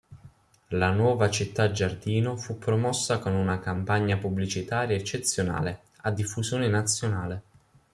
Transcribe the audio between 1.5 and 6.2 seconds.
giardino" fu promossa con una campagna pubblicitaria eccezionale, a